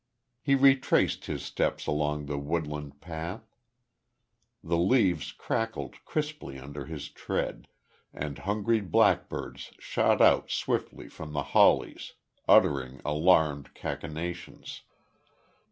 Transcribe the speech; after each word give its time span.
He 0.41 0.55
retraced 0.55 1.25
his 1.27 1.43
steps 1.45 1.85
along 1.85 2.25
the 2.25 2.39
woodland 2.39 3.01
path. 3.01 3.53
The 4.63 4.75
leaves 4.79 5.31
crackled 5.31 6.03
crisply 6.05 6.57
under 6.57 6.85
his 6.87 7.07
tread, 7.09 7.67
and 8.11 8.39
hungry 8.39 8.81
blackbirds 8.81 9.73
shot 9.77 10.19
out 10.19 10.49
swiftly 10.49 11.07
from 11.07 11.33
the 11.33 11.43
hollies, 11.53 12.13
uttering 12.47 12.99
alarmed 13.05 13.75
cachinnations. 13.75 14.81